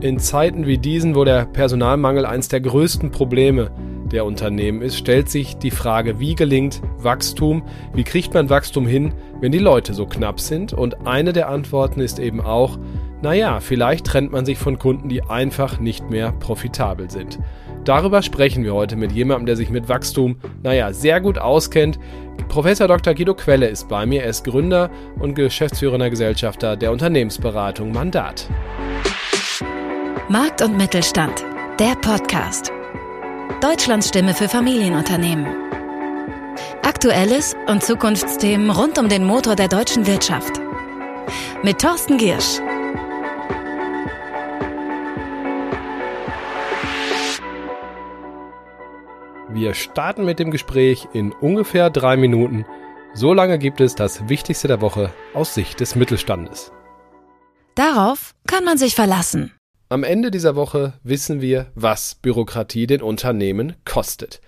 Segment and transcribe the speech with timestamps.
[0.00, 3.70] In Zeiten wie diesen, wo der Personalmangel eines der größten Probleme
[4.12, 7.62] der Unternehmen ist, stellt sich die Frage, wie gelingt Wachstum,
[7.94, 10.74] wie kriegt man Wachstum hin, wenn die Leute so knapp sind?
[10.74, 12.78] Und eine der Antworten ist eben auch,
[13.22, 17.38] naja, vielleicht trennt man sich von Kunden, die einfach nicht mehr profitabel sind.
[17.84, 21.98] Darüber sprechen wir heute mit jemandem, der sich mit Wachstum, naja, sehr gut auskennt.
[22.48, 23.14] Professor Dr.
[23.14, 24.24] Guido Quelle ist bei mir.
[24.24, 28.48] Er ist Gründer und geschäftsführender Gesellschafter der Unternehmensberatung Mandat.
[30.28, 31.44] Markt und Mittelstand,
[31.78, 32.72] der Podcast.
[33.60, 35.46] Deutschlands Stimme für Familienunternehmen.
[36.82, 40.60] Aktuelles und Zukunftsthemen rund um den Motor der deutschen Wirtschaft.
[41.62, 42.58] Mit Thorsten Giersch.
[49.48, 52.66] Wir starten mit dem Gespräch in ungefähr drei Minuten.
[53.14, 56.72] So lange gibt es das Wichtigste der Woche aus Sicht des Mittelstandes.
[57.76, 59.55] Darauf kann man sich verlassen.
[59.88, 64.40] Am Ende dieser Woche wissen wir, was Bürokratie den Unternehmen kostet.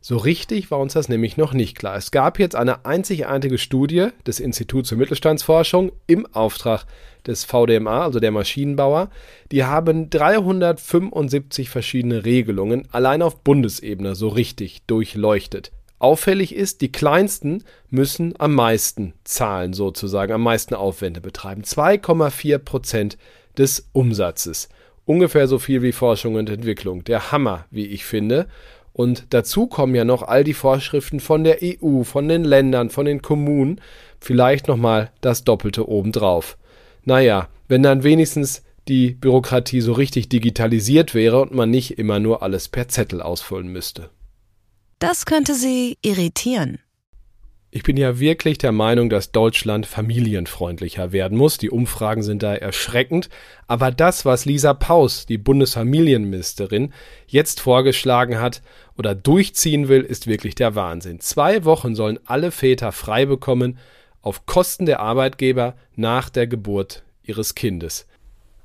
[0.00, 1.96] So richtig war uns das nämlich noch nicht klar.
[1.96, 6.84] Es gab jetzt eine einzigartige Studie des Instituts für Mittelstandsforschung im Auftrag
[7.26, 9.10] des VDMA, also der Maschinenbauer.
[9.50, 15.72] Die haben 375 verschiedene Regelungen allein auf Bundesebene so richtig durchleuchtet.
[15.98, 21.62] Auffällig ist, die kleinsten müssen am meisten zahlen, sozusagen, am meisten Aufwände betreiben.
[21.62, 23.18] 2,4 Prozent
[23.56, 24.68] des Umsatzes
[25.06, 27.04] ungefähr so viel wie Forschung und Entwicklung.
[27.04, 28.46] Der Hammer, wie ich finde.
[28.92, 33.06] Und dazu kommen ja noch all die Vorschriften von der EU, von den Ländern, von
[33.06, 33.80] den Kommunen,
[34.20, 36.56] vielleicht nochmal das Doppelte obendrauf.
[37.04, 42.42] Naja, wenn dann wenigstens die Bürokratie so richtig digitalisiert wäre und man nicht immer nur
[42.42, 44.10] alles per Zettel ausfüllen müsste.
[45.00, 46.78] Das könnte Sie irritieren.
[47.76, 51.58] Ich bin ja wirklich der Meinung, dass Deutschland familienfreundlicher werden muss.
[51.58, 53.28] Die Umfragen sind da erschreckend.
[53.66, 56.92] Aber das, was Lisa Paus, die Bundesfamilienministerin,
[57.26, 58.62] jetzt vorgeschlagen hat
[58.96, 61.18] oder durchziehen will, ist wirklich der Wahnsinn.
[61.18, 63.76] Zwei Wochen sollen alle Väter frei bekommen
[64.22, 68.06] auf Kosten der Arbeitgeber nach der Geburt ihres Kindes.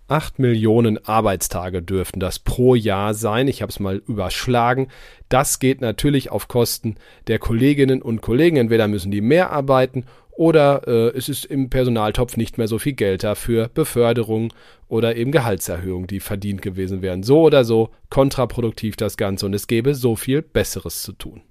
[0.09, 3.47] Acht Millionen Arbeitstage dürften das pro Jahr sein.
[3.47, 4.87] Ich habe es mal überschlagen.
[5.29, 6.95] Das geht natürlich auf Kosten
[7.27, 8.57] der Kolleginnen und Kollegen.
[8.57, 12.93] Entweder müssen die mehr arbeiten oder äh, es ist im Personaltopf nicht mehr so viel
[12.93, 14.51] Geld dafür Beförderung
[14.87, 17.21] oder eben Gehaltserhöhung, die verdient gewesen wären.
[17.21, 21.41] So oder so kontraproduktiv das Ganze und es gäbe so viel Besseres zu tun.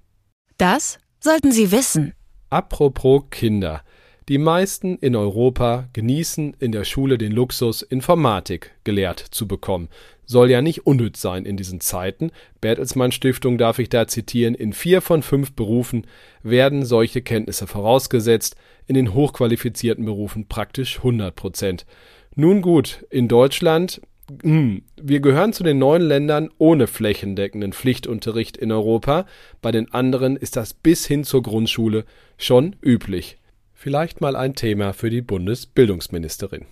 [0.57, 2.13] Das sollten Sie wissen.
[2.49, 3.83] Apropos Kinder.
[4.29, 9.89] Die meisten in Europa genießen in der Schule den Luxus, Informatik gelehrt zu bekommen.
[10.23, 12.29] Soll ja nicht unnütz sein in diesen Zeiten.
[12.61, 16.05] Bertelsmann Stiftung darf ich da zitieren, in vier von fünf Berufen
[16.43, 21.87] werden solche Kenntnisse vorausgesetzt, in den hochqualifizierten Berufen praktisch 100 Prozent.
[22.35, 23.99] Nun gut, in Deutschland
[24.43, 29.25] hm, wir gehören zu den neun Ländern ohne flächendeckenden Pflichtunterricht in Europa.
[29.59, 32.05] Bei den anderen ist das bis hin zur Grundschule
[32.37, 33.38] schon üblich.
[33.81, 36.65] Vielleicht mal ein Thema für die Bundesbildungsministerin.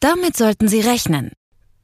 [0.00, 1.32] Damit sollten Sie rechnen.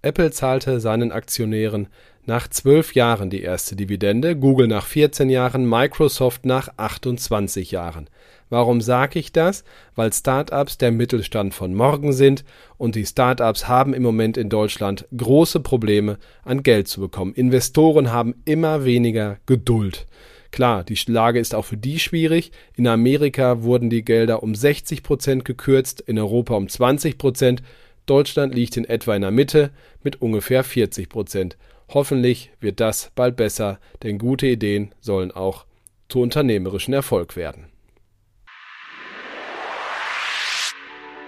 [0.00, 1.88] Apple zahlte seinen Aktionären
[2.24, 8.08] nach zwölf Jahren die erste Dividende, Google nach 14 Jahren, Microsoft nach 28 Jahren.
[8.48, 9.64] Warum sage ich das?
[9.96, 12.42] Weil Startups der Mittelstand von morgen sind
[12.78, 17.34] und die Startups haben im Moment in Deutschland große Probleme, an Geld zu bekommen.
[17.34, 20.06] Investoren haben immer weniger Geduld.
[20.54, 22.52] Klar, die Lage ist auch für die schwierig.
[22.76, 27.60] In Amerika wurden die Gelder um 60 Prozent gekürzt, in Europa um 20 Prozent.
[28.06, 29.72] Deutschland liegt in etwa in der Mitte
[30.04, 31.56] mit ungefähr 40 Prozent.
[31.88, 35.66] Hoffentlich wird das bald besser, denn gute Ideen sollen auch
[36.08, 37.66] zu unternehmerischen Erfolg werden.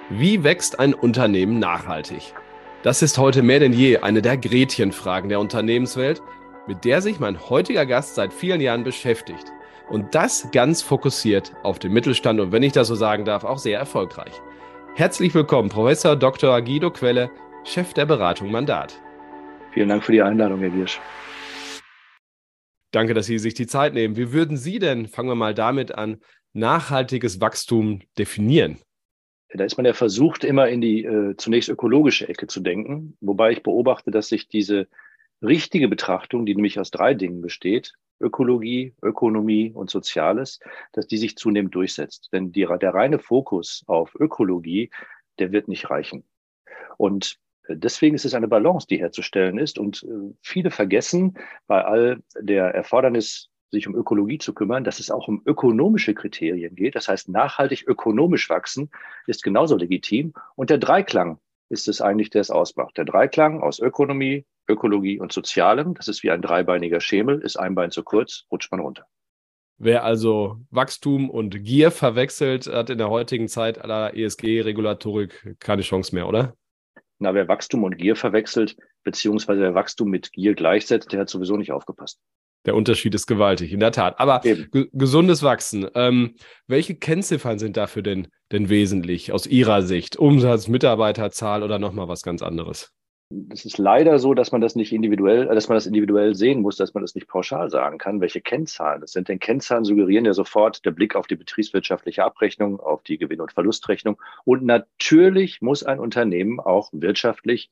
[0.09, 2.33] Wie wächst ein Unternehmen nachhaltig?
[2.85, 6.23] Das ist heute mehr denn je eine der Gretchenfragen der Unternehmenswelt
[6.67, 9.53] mit der sich mein heutiger Gast seit vielen Jahren beschäftigt.
[9.89, 13.59] Und das ganz fokussiert auf den Mittelstand und wenn ich das so sagen darf, auch
[13.59, 14.33] sehr erfolgreich.
[14.97, 16.61] Herzlich willkommen, Professor Dr.
[16.63, 17.31] Guido Quelle,
[17.65, 19.01] Chef der Beratung Mandat.
[19.73, 21.01] Vielen Dank für die Einladung, Herr Giersch.
[22.91, 24.17] Danke, dass Sie sich die Zeit nehmen.
[24.17, 26.21] Wie würden Sie denn, fangen wir mal damit an,
[26.53, 28.79] nachhaltiges Wachstum definieren?
[29.51, 33.53] Da ist man ja versucht, immer in die äh, zunächst ökologische Ecke zu denken, wobei
[33.53, 34.89] ich beobachte, dass sich diese
[35.43, 40.61] richtige Betrachtung, die nämlich aus drei Dingen besteht, Ökologie, Ökonomie und Soziales,
[40.93, 42.31] dass die sich zunehmend durchsetzt.
[42.33, 44.91] Denn die, der reine Fokus auf Ökologie,
[45.39, 46.25] der wird nicht reichen.
[46.97, 47.39] Und
[47.69, 49.79] äh, deswegen ist es eine Balance, die herzustellen ist.
[49.79, 51.37] Und äh, viele vergessen
[51.67, 56.77] bei all der Erfordernis, sich um Ökologie zu kümmern, dass es auch um ökonomische Kriterien
[56.77, 56.95] geht.
[56.95, 58.91] Das heißt, nachhaltig ökonomisch wachsen
[59.27, 60.33] ist genauso legitim.
[60.55, 62.97] Und der Dreiklang ist es eigentlich, der es ausmacht.
[62.97, 67.75] Der Dreiklang aus Ökonomie, Ökologie und Sozialem, das ist wie ein dreibeiniger Schemel, ist ein
[67.75, 69.07] Bein zu kurz, rutscht man runter.
[69.79, 76.15] Wer also Wachstum und Gier verwechselt, hat in der heutigen Zeit aller ESG-Regulatorik keine Chance
[76.15, 76.55] mehr, oder?
[77.19, 81.57] Na, wer Wachstum und Gier verwechselt, beziehungsweise wer Wachstum mit Gier gleichsetzt, der hat sowieso
[81.57, 82.21] nicht aufgepasst.
[82.65, 84.19] Der Unterschied ist gewaltig, in der Tat.
[84.19, 84.41] Aber
[84.93, 86.35] gesundes Wachsen, ähm,
[86.67, 90.17] welche Kennziffern sind dafür denn, denn wesentlich aus Ihrer Sicht?
[90.17, 92.93] Umsatz, Mitarbeiterzahl oder nochmal was ganz anderes?
[93.51, 96.77] Es ist leider so, dass man das nicht individuell, dass man das individuell sehen muss,
[96.77, 99.29] dass man das nicht pauschal sagen kann, welche Kennzahlen das sind.
[99.29, 103.53] Denn Kennzahlen suggerieren ja sofort der Blick auf die betriebswirtschaftliche Abrechnung, auf die Gewinn- und
[103.53, 104.23] Verlustrechnung.
[104.45, 107.71] Und natürlich muss ein Unternehmen auch wirtschaftlich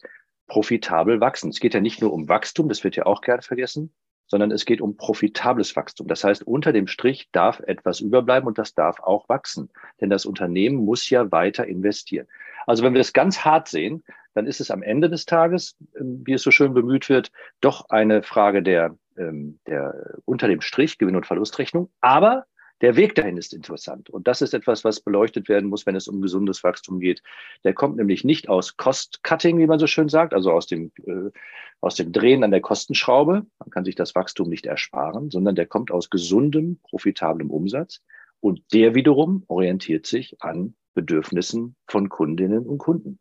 [0.49, 1.51] profitabel wachsen.
[1.51, 3.95] Es geht ja nicht nur um Wachstum, das wird ja auch gerne vergessen,
[4.27, 6.09] sondern es geht um profitables Wachstum.
[6.09, 9.71] Das heißt, unter dem Strich darf etwas überbleiben und das darf auch wachsen.
[10.01, 12.27] Denn das Unternehmen muss ja weiter investieren.
[12.67, 14.03] Also wenn wir das ganz hart sehen,
[14.35, 17.89] dann ist es am Ende des Tages, ähm, wie es so schön bemüht wird, doch
[17.89, 21.91] eine Frage der, ähm, der unter dem Strich Gewinn- und Verlustrechnung.
[22.01, 22.45] Aber
[22.81, 24.11] der Weg dahin ist interessant.
[24.11, 27.23] Und das ist etwas, was beleuchtet werden muss, wenn es um gesundes Wachstum geht.
[27.63, 31.31] Der kommt nämlich nicht aus Cost-Cutting, wie man so schön sagt, also aus dem, äh,
[31.81, 33.47] aus dem Drehen an der Kostenschraube.
[33.59, 38.01] Man kann sich das Wachstum nicht ersparen, sondern der kommt aus gesundem, profitablem Umsatz.
[38.41, 43.19] Und der wiederum orientiert sich an Bedürfnissen von Kundinnen und Kunden.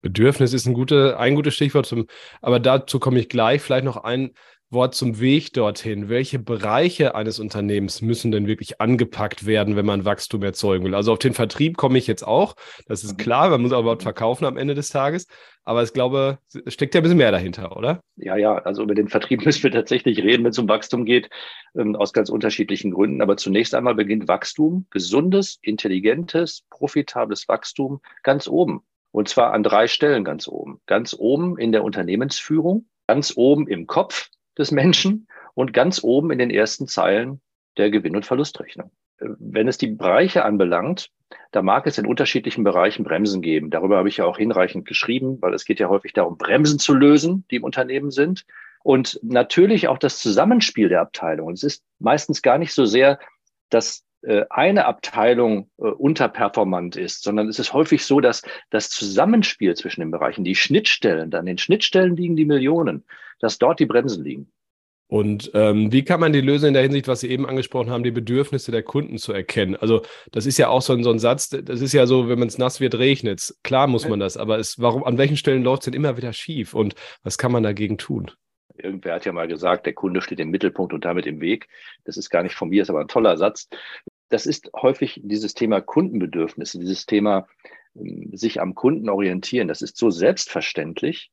[0.00, 2.06] Bedürfnis ist ein, gute, ein gutes Stichwort, zum,
[2.40, 3.62] aber dazu komme ich gleich.
[3.62, 4.32] Vielleicht noch ein
[4.70, 6.10] Wort zum Weg dorthin.
[6.10, 10.94] Welche Bereiche eines Unternehmens müssen denn wirklich angepackt werden, wenn man Wachstum erzeugen will?
[10.94, 12.54] Also auf den Vertrieb komme ich jetzt auch.
[12.86, 13.16] Das ist mhm.
[13.16, 15.26] klar, man muss aber überhaupt verkaufen am Ende des Tages.
[15.64, 18.00] Aber ich glaube, es steckt ja ein bisschen mehr dahinter, oder?
[18.16, 21.30] Ja, ja, also über den Vertrieb müssen wir tatsächlich reden, wenn es um Wachstum geht,
[21.74, 23.22] ähm, aus ganz unterschiedlichen Gründen.
[23.22, 28.82] Aber zunächst einmal beginnt Wachstum, gesundes, intelligentes, profitables Wachstum ganz oben.
[29.10, 30.80] Und zwar an drei Stellen ganz oben.
[30.86, 34.28] Ganz oben in der Unternehmensführung, ganz oben im Kopf,
[34.58, 37.40] des Menschen und ganz oben in den ersten Zeilen
[37.76, 38.90] der Gewinn- und Verlustrechnung.
[39.20, 41.10] Wenn es die Bereiche anbelangt,
[41.50, 43.70] da mag es in unterschiedlichen Bereichen Bremsen geben.
[43.70, 46.94] Darüber habe ich ja auch hinreichend geschrieben, weil es geht ja häufig darum, Bremsen zu
[46.94, 48.44] lösen, die im Unternehmen sind.
[48.82, 51.54] Und natürlich auch das Zusammenspiel der Abteilungen.
[51.54, 53.18] Es ist meistens gar nicht so sehr,
[53.70, 54.07] dass äh,
[54.50, 60.10] eine Abteilung äh, unterperformant ist, sondern es ist häufig so, dass das Zusammenspiel zwischen den
[60.10, 63.04] Bereichen, die Schnittstellen, dann den Schnittstellen liegen die Millionen,
[63.40, 64.50] dass dort die Bremsen liegen.
[65.10, 68.02] Und ähm, wie kann man die lösen in der Hinsicht, was Sie eben angesprochen haben,
[68.02, 69.74] die Bedürfnisse der Kunden zu erkennen?
[69.74, 72.38] Also das ist ja auch so ein, so ein Satz, das ist ja so, wenn
[72.38, 75.62] man es nass wird, regnet Klar muss man das, aber es, warum, an welchen Stellen
[75.62, 78.30] läuft es denn immer wieder schief und was kann man dagegen tun?
[78.76, 81.68] Irgendwer hat ja mal gesagt, der Kunde steht im Mittelpunkt und damit im Weg.
[82.04, 83.68] Das ist gar nicht von mir, ist aber ein toller Satz.
[84.28, 87.46] Das ist häufig dieses Thema Kundenbedürfnisse, dieses Thema
[87.94, 89.68] ähm, sich am Kunden orientieren.
[89.68, 91.30] Das ist so selbstverständlich,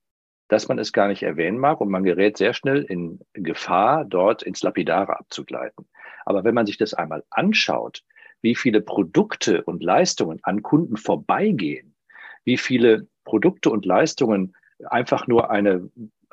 [0.48, 4.44] dass man es gar nicht erwähnen mag und man gerät sehr schnell in Gefahr, dort
[4.44, 5.88] ins Lapidare abzugleiten.
[6.26, 8.04] Aber wenn man sich das einmal anschaut,
[8.42, 11.96] wie viele Produkte und Leistungen an Kunden vorbeigehen,
[12.44, 14.56] wie viele Produkte und Leistungen
[14.86, 15.90] einfach nur eine,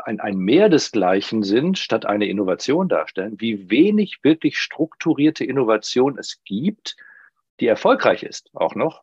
[0.06, 6.42] ein, ein Mehr desgleichen sind, statt eine Innovation darstellen, wie wenig wirklich strukturierte Innovation es
[6.44, 6.96] gibt,
[7.60, 9.02] die erfolgreich ist, auch noch,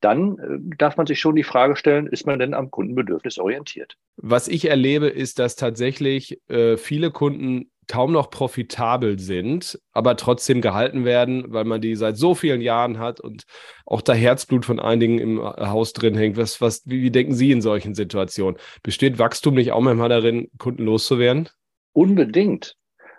[0.00, 3.96] dann äh, darf man sich schon die Frage stellen, ist man denn am Kundenbedürfnis orientiert?
[4.16, 10.60] Was ich erlebe, ist, dass tatsächlich äh, viele Kunden kaum noch profitabel sind, aber trotzdem
[10.60, 13.42] gehalten werden, weil man die seit so vielen Jahren hat und
[13.84, 16.36] auch da Herzblut von einigen im Haus drin hängt.
[16.36, 18.60] Was, was, wie, wie denken Sie in solchen Situationen?
[18.84, 21.48] Besteht Wachstum nicht auch manchmal darin, Kunden loszuwerden?
[21.92, 22.76] Unbedingt.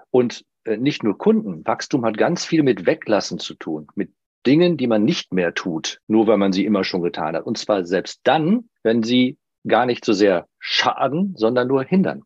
[0.10, 1.66] Und äh, nicht nur Kunden.
[1.66, 4.14] Wachstum hat ganz viel mit Weglassen zu tun, mit
[4.48, 7.46] Dingen, die man nicht mehr tut, nur weil man sie immer schon getan hat.
[7.46, 9.38] Und zwar selbst dann, wenn sie
[9.68, 12.24] gar nicht so sehr schaden, sondern nur hindern.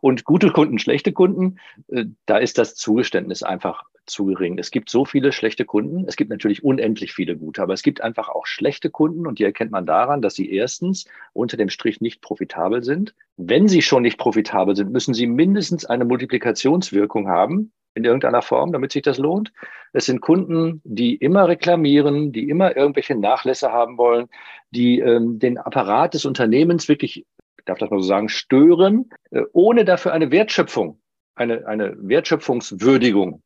[0.00, 1.58] Und gute Kunden, schlechte Kunden,
[1.88, 4.58] äh, da ist das Zugeständnis einfach zu gering.
[4.58, 6.04] Es gibt so viele schlechte Kunden.
[6.06, 9.44] Es gibt natürlich unendlich viele gute, aber es gibt einfach auch schlechte Kunden und die
[9.44, 13.14] erkennt man daran, dass sie erstens unter dem Strich nicht profitabel sind.
[13.36, 18.72] Wenn sie schon nicht profitabel sind, müssen sie mindestens eine Multiplikationswirkung haben in irgendeiner Form,
[18.72, 19.52] damit sich das lohnt.
[19.92, 24.28] Es sind Kunden, die immer reklamieren, die immer irgendwelche Nachlässe haben wollen,
[24.70, 27.26] die ähm, den Apparat des Unternehmens wirklich,
[27.60, 31.00] ich darf das mal so sagen, stören, äh, ohne dafür eine Wertschöpfung,
[31.34, 33.42] eine, eine Wertschöpfungswürdigung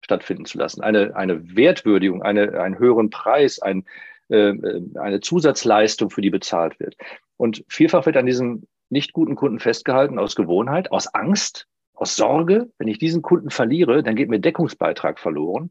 [0.00, 3.84] stattfinden zu lassen, eine, eine Wertwürdigung, eine, einen höheren Preis, ein,
[4.28, 4.52] äh,
[4.94, 6.96] eine Zusatzleistung, für die bezahlt wird.
[7.36, 12.70] Und vielfach wird an diesen nicht guten Kunden festgehalten aus Gewohnheit, aus Angst, aus Sorge,
[12.78, 15.70] wenn ich diesen Kunden verliere, dann geht mir Deckungsbeitrag verloren.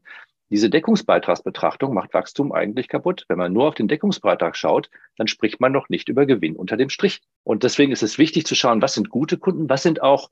[0.50, 3.24] Diese Deckungsbeitragsbetrachtung macht Wachstum eigentlich kaputt.
[3.28, 6.76] Wenn man nur auf den Deckungsbeitrag schaut, dann spricht man noch nicht über Gewinn unter
[6.76, 7.20] dem Strich.
[7.42, 10.30] Und deswegen ist es wichtig zu schauen, was sind gute Kunden, was sind auch,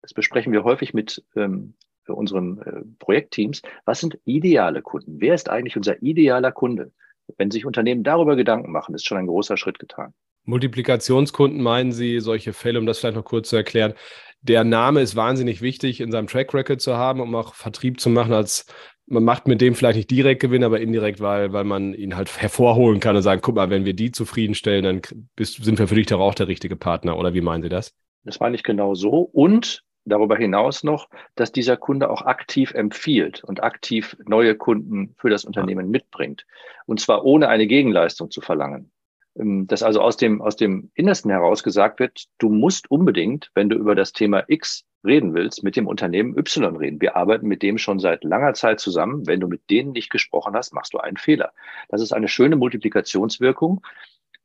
[0.00, 1.74] das besprechen wir häufig mit ähm,
[2.06, 5.20] unseren äh, Projektteams, was sind ideale Kunden?
[5.20, 6.92] Wer ist eigentlich unser idealer Kunde?
[7.36, 10.14] Wenn sich Unternehmen darüber Gedanken machen, ist schon ein großer Schritt getan.
[10.44, 13.94] Multiplikationskunden meinen Sie solche Fälle, um das vielleicht noch kurz zu erklären,
[14.42, 18.08] der Name ist wahnsinnig wichtig in seinem Track Record zu haben, um auch Vertrieb zu
[18.08, 18.64] machen, als
[19.10, 22.40] man macht mit dem vielleicht nicht direkt Gewinn, aber indirekt, weil, weil man ihn halt
[22.40, 25.02] hervorholen kann und sagen, guck mal, wenn wir die zufriedenstellen, dann
[25.34, 27.18] bist, sind wir für dich doch auch der richtige Partner.
[27.18, 27.92] Oder wie meinen Sie das?
[28.24, 29.28] Das meine ich genau so.
[29.32, 35.28] Und darüber hinaus noch, dass dieser Kunde auch aktiv empfiehlt und aktiv neue Kunden für
[35.28, 36.46] das Unternehmen mitbringt.
[36.86, 38.92] Und zwar ohne eine Gegenleistung zu verlangen.
[39.38, 43.68] Ähm, dass also aus dem, aus dem Innersten heraus gesagt wird, du musst unbedingt, wenn
[43.68, 47.00] du über das Thema X reden willst, mit dem Unternehmen Y reden.
[47.00, 49.26] Wir arbeiten mit dem schon seit langer Zeit zusammen.
[49.26, 51.52] Wenn du mit denen nicht gesprochen hast, machst du einen Fehler.
[51.88, 53.82] Das ist eine schöne Multiplikationswirkung,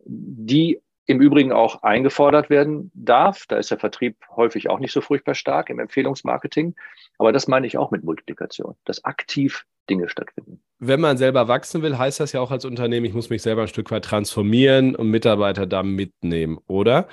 [0.05, 3.45] die im Übrigen auch eingefordert werden darf.
[3.47, 6.75] Da ist der Vertrieb häufig auch nicht so furchtbar stark im Empfehlungsmarketing.
[7.17, 11.81] Aber das meine ich auch mit Multiplikation, dass aktiv Dinge stattfinden wenn man selber wachsen
[11.81, 14.95] will, heißt das ja auch als Unternehmen, ich muss mich selber ein Stück weit transformieren
[14.95, 17.07] und Mitarbeiter da mitnehmen, oder?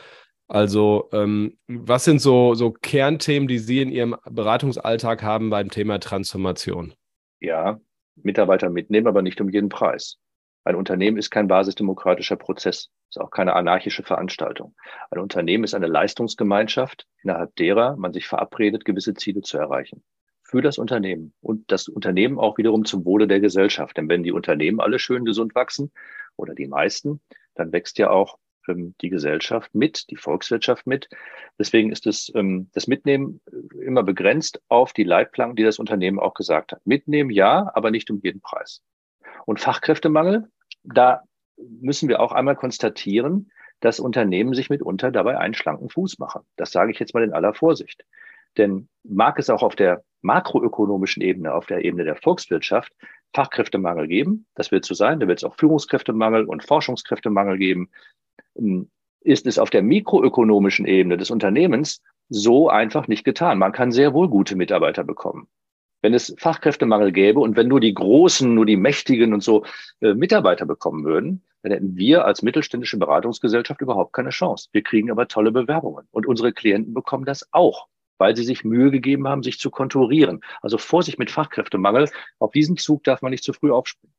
[0.48, 5.98] Also, ähm, was sind so, so Kernthemen, die Sie in Ihrem Beratungsalltag haben beim Thema
[5.98, 6.92] Transformation?
[7.40, 7.80] Ja,
[8.16, 10.18] Mitarbeiter mitnehmen, aber nicht um jeden Preis.
[10.64, 14.74] Ein Unternehmen ist kein basisdemokratischer Prozess, ist auch keine anarchische Veranstaltung.
[15.10, 20.02] Ein Unternehmen ist eine Leistungsgemeinschaft, innerhalb derer man sich verabredet, gewisse Ziele zu erreichen
[20.52, 23.96] für das Unternehmen und das Unternehmen auch wiederum zum Wohle der Gesellschaft.
[23.96, 25.90] Denn wenn die Unternehmen alle schön gesund wachsen
[26.36, 27.22] oder die meisten,
[27.54, 28.38] dann wächst ja auch
[28.68, 31.08] ähm, die Gesellschaft mit, die Volkswirtschaft mit.
[31.58, 36.18] Deswegen ist es, ähm, das Mitnehmen äh, immer begrenzt auf die Leitplanken, die das Unternehmen
[36.18, 36.86] auch gesagt hat.
[36.86, 38.82] Mitnehmen ja, aber nicht um jeden Preis.
[39.44, 40.48] Und Fachkräftemangel,
[40.84, 41.22] da
[41.56, 46.42] müssen wir auch einmal konstatieren, dass Unternehmen sich mitunter dabei einen schlanken Fuß machen.
[46.56, 48.04] Das sage ich jetzt mal in aller Vorsicht.
[48.56, 52.92] Denn mag es auch auf der makroökonomischen Ebene, auf der Ebene der Volkswirtschaft,
[53.34, 54.46] Fachkräftemangel geben.
[54.54, 55.20] Das wird so sein.
[55.20, 57.90] Da wird es auch Führungskräftemangel und Forschungskräftemangel geben.
[58.56, 58.90] Ähm,
[59.24, 63.58] ist es auf der mikroökonomischen Ebene des Unternehmens so einfach nicht getan.
[63.58, 65.48] Man kann sehr wohl gute Mitarbeiter bekommen.
[66.02, 69.64] Wenn es Fachkräftemangel gäbe und wenn nur die Großen, nur die Mächtigen und so
[70.00, 74.68] äh, Mitarbeiter bekommen würden, dann hätten wir als mittelständische Beratungsgesellschaft überhaupt keine Chance.
[74.72, 77.88] Wir kriegen aber tolle Bewerbungen und unsere Klienten bekommen das auch
[78.22, 80.44] weil sie sich Mühe gegeben haben, sich zu konturieren.
[80.60, 82.08] Also Vorsicht mit Fachkräftemangel.
[82.38, 84.11] Auf diesen Zug darf man nicht zu früh aufspringen.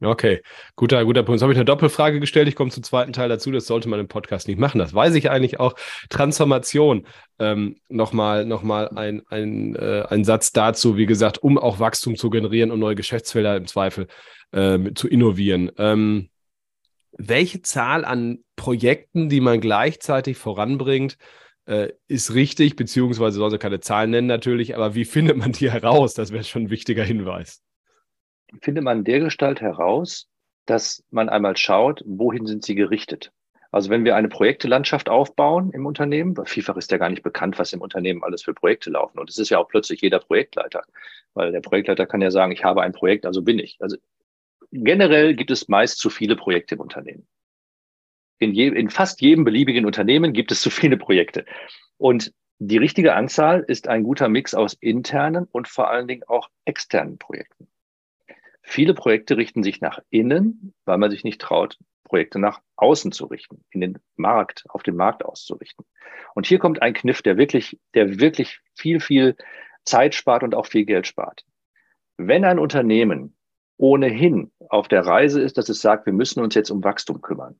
[0.00, 0.42] Okay,
[0.76, 1.36] guter, guter Punkt.
[1.36, 2.48] Jetzt habe ich eine Doppelfrage gestellt.
[2.48, 3.50] Ich komme zum zweiten Teil dazu.
[3.52, 4.78] Das sollte man im Podcast nicht machen.
[4.78, 5.74] Das weiß ich eigentlich auch.
[6.10, 7.06] Transformation.
[7.38, 10.96] Ähm, nochmal noch ein, ein, äh, ein Satz dazu.
[10.96, 14.08] Wie gesagt, um auch Wachstum zu generieren und neue Geschäftsfelder im Zweifel
[14.52, 15.70] äh, zu innovieren.
[15.78, 16.28] Ähm,
[17.16, 21.16] welche Zahl an Projekten, die man gleichzeitig voranbringt,
[21.66, 25.70] äh, ist richtig, beziehungsweise soll sie keine Zahlen nennen natürlich, aber wie findet man die
[25.70, 26.14] heraus?
[26.14, 27.62] Das wäre schon ein wichtiger Hinweis.
[28.60, 30.28] Findet man dergestalt heraus,
[30.66, 33.32] dass man einmal schaut, wohin sind sie gerichtet.
[33.70, 37.58] Also wenn wir eine Projektelandschaft aufbauen im Unternehmen, weil vielfach ist ja gar nicht bekannt,
[37.58, 39.18] was im Unternehmen alles für Projekte laufen.
[39.18, 40.84] Und es ist ja auch plötzlich jeder Projektleiter,
[41.34, 43.76] weil der Projektleiter kann ja sagen, ich habe ein Projekt, also bin ich.
[43.80, 43.96] Also
[44.70, 47.26] generell gibt es meist zu viele Projekte im Unternehmen
[48.38, 51.44] in, je, in fast jedem beliebigen Unternehmen gibt es zu viele Projekte.
[51.96, 56.48] Und die richtige Anzahl ist ein guter Mix aus internen und vor allen Dingen auch
[56.64, 57.66] externen Projekten.
[58.66, 63.26] Viele Projekte richten sich nach innen, weil man sich nicht traut, Projekte nach außen zu
[63.26, 65.84] richten, in den Markt, auf den Markt auszurichten.
[66.34, 69.36] Und hier kommt ein Kniff, der wirklich, der wirklich viel, viel
[69.84, 71.44] Zeit spart und auch viel Geld spart.
[72.16, 73.36] Wenn ein Unternehmen
[73.76, 77.58] ohnehin auf der Reise ist, dass es sagt, wir müssen uns jetzt um Wachstum kümmern,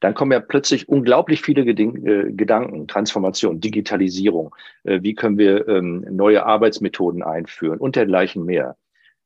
[0.00, 6.06] dann kommen ja plötzlich unglaublich viele äh, Gedanken, Transformation, Digitalisierung, äh, wie können wir ähm,
[6.08, 8.76] neue Arbeitsmethoden einführen und dergleichen mehr.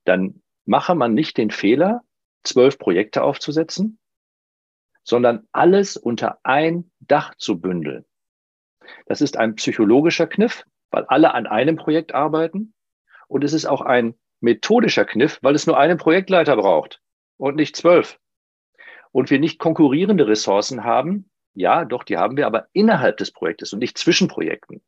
[0.05, 2.03] Dann mache man nicht den Fehler,
[2.43, 3.99] zwölf Projekte aufzusetzen,
[5.05, 8.05] sondern alles unter ein Dach zu bündeln.
[9.07, 12.75] Das ist ein psychologischer Kniff, weil alle an einem Projekt arbeiten.
[13.29, 17.01] Und es ist auch ein methodischer Kniff, weil es nur einen Projektleiter braucht
[17.37, 18.19] und nicht zwölf
[19.13, 23.73] und wir nicht konkurrierende Ressourcen haben, ja, doch, die haben wir, aber innerhalb des Projektes
[23.73, 24.83] und nicht zwischen Projekten.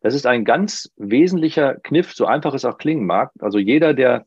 [0.00, 3.32] Das ist ein ganz wesentlicher Kniff, so einfach es auch klingen mag.
[3.38, 4.26] Also jeder, der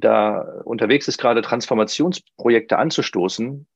[0.00, 3.66] da unterwegs ist, gerade Transformationsprojekte anzustoßen,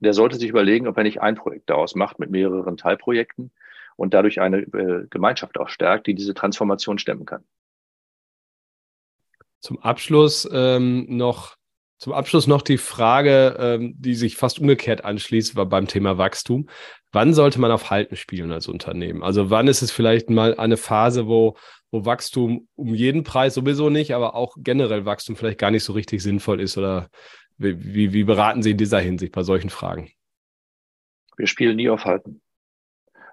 [0.00, 3.52] der sollte sich überlegen, ob er nicht ein Projekt daraus macht mit mehreren Teilprojekten
[3.96, 7.44] und dadurch eine äh, Gemeinschaft auch stärkt, die diese Transformation stemmen kann.
[9.60, 11.56] Zum Abschluss ähm, noch
[11.98, 16.68] zum Abschluss noch die Frage, ähm, die sich fast umgekehrt anschließt, war beim Thema Wachstum.
[17.16, 19.22] Wann sollte man auf Halten spielen als Unternehmen?
[19.22, 21.56] Also wann ist es vielleicht mal eine Phase, wo,
[21.90, 25.94] wo Wachstum um jeden Preis sowieso nicht, aber auch generell Wachstum vielleicht gar nicht so
[25.94, 26.76] richtig sinnvoll ist?
[26.76, 27.08] Oder
[27.56, 30.10] wie, wie beraten Sie in dieser Hinsicht bei solchen Fragen?
[31.38, 32.42] Wir spielen nie auf Halten.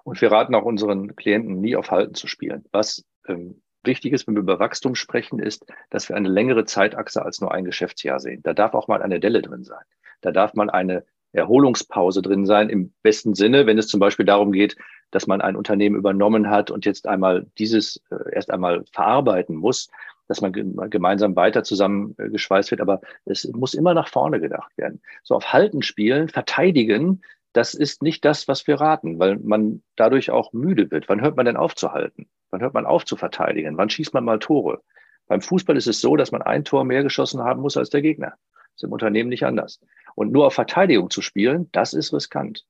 [0.05, 2.63] Und wir raten auch unseren Klienten nie auf Halten zu spielen.
[2.71, 7.21] Was ähm, wichtig ist, wenn wir über Wachstum sprechen, ist, dass wir eine längere Zeitachse
[7.25, 8.43] als nur ein Geschäftsjahr sehen.
[8.43, 9.83] Da darf auch mal eine Delle drin sein.
[10.21, 14.51] Da darf mal eine Erholungspause drin sein, im besten Sinne, wenn es zum Beispiel darum
[14.51, 14.75] geht,
[15.11, 19.89] dass man ein Unternehmen übernommen hat und jetzt einmal dieses äh, erst einmal verarbeiten muss,
[20.27, 22.81] dass man gemeinsam weiter zusammengeschweißt wird.
[22.81, 25.01] Aber es muss immer nach vorne gedacht werden.
[25.21, 27.21] So auf Halten spielen, verteidigen,
[27.51, 31.07] das ist nicht das, was wir raten, weil man dadurch auch müde wird.
[31.09, 32.27] Wann hört man denn auf zu halten?
[32.49, 33.77] Wann hört man auf zu verteidigen?
[33.77, 34.81] Wann schießt man mal Tore?
[35.27, 38.01] Beim Fußball ist es so, dass man ein Tor mehr geschossen haben muss als der
[38.01, 38.33] Gegner.
[38.73, 39.79] Das ist im Unternehmen nicht anders.
[40.15, 42.65] Und nur auf Verteidigung zu spielen, das ist riskant.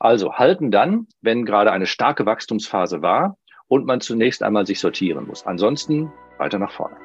[0.00, 3.36] Also halten dann, wenn gerade eine starke Wachstumsphase war
[3.68, 5.46] und man zunächst einmal sich sortieren muss.
[5.46, 6.96] Ansonsten weiter nach vorne.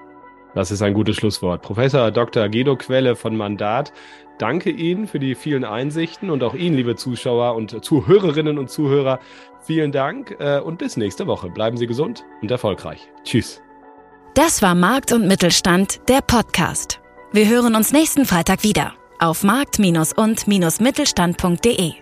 [0.56, 1.62] Das ist ein gutes Schlusswort.
[1.62, 2.50] Professor Dr.
[2.50, 3.94] Guido Quelle von Mandat,
[4.40, 9.20] danke Ihnen für die vielen Einsichten und auch Ihnen, liebe Zuschauer und Zuhörerinnen und Zuhörer,
[9.62, 11.50] vielen Dank äh, und bis nächste Woche.
[11.50, 13.10] Bleiben Sie gesund und erfolgreich.
[13.24, 13.62] Tschüss.
[14.34, 17.00] Das war Markt und Mittelstand, der Podcast.
[17.32, 21.94] Wir hören uns nächsten Freitag wieder auf markt- und-mittelstand.de.